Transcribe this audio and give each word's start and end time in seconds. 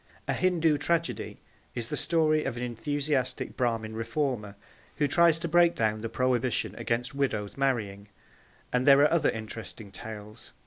A 0.27 0.33
Hindoo 0.33 0.79
Tragedy 0.79 1.39
is 1.75 1.89
the 1.89 1.95
story 1.95 2.43
of 2.43 2.57
an 2.57 2.63
enthusiastic 2.63 3.55
Brahmin 3.55 3.93
reformer 3.95 4.55
who 4.95 5.05
tries 5.07 5.37
to 5.37 5.47
break 5.47 5.75
down 5.75 6.01
the 6.01 6.09
prohibition 6.09 6.73
against 6.73 7.13
widows 7.13 7.55
marrying, 7.55 8.07
and 8.73 8.87
there 8.87 9.01
are 9.01 9.11
other 9.13 9.29
interesting 9.29 9.91
tales. 9.91 10.53